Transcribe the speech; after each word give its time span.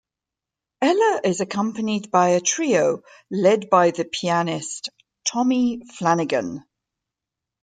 Ella 0.81 1.21
is 1.23 1.41
accompanied 1.41 2.09
by 2.09 2.29
a 2.29 2.39
trio 2.41 3.03
led 3.29 3.69
by 3.69 3.91
the 3.91 4.03
pianist 4.03 4.89
Tommy 5.27 5.83
Flanagan. 5.93 6.65